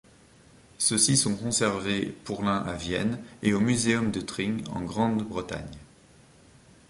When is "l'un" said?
2.43-2.57